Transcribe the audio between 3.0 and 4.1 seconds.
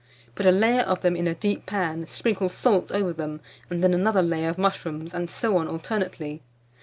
them, and then